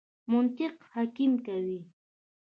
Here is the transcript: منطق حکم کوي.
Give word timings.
منطق 0.31 0.75
حکم 0.93 1.31
کوي. 1.45 1.79